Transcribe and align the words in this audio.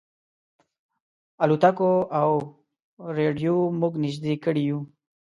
الوتکو 1.43 1.91
او 2.21 2.31
رېډیو 3.17 3.57
موږ 3.79 3.93
نيژدې 4.03 4.33
کړي 4.43 4.63
یو. 4.69 4.79